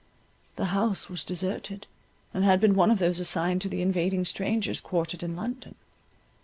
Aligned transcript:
The 0.55 0.65
house 0.73 1.09
was 1.09 1.23
deserted, 1.23 1.85
and 2.33 2.43
had 2.43 2.59
been 2.59 2.73
one 2.73 2.89
of 2.89 2.97
those 2.97 3.19
assigned 3.19 3.61
to 3.61 3.69
the 3.69 3.83
invading 3.83 4.25
strangers 4.25 4.81
quartered 4.81 5.21
in 5.21 5.35
London. 5.35 5.75